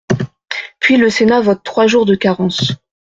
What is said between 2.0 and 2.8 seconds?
de carence.